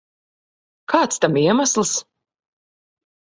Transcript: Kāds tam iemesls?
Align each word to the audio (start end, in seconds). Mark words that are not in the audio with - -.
Kāds 0.93 1.21
tam 1.25 1.37
iemesls? 1.43 1.93